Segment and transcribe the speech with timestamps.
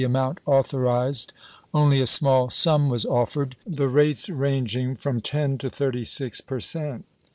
[0.03, 1.31] amount authorized,
[1.75, 6.59] only a small sum was offered, the rates ranging from ten to thirty six per
[6.59, 7.05] cent.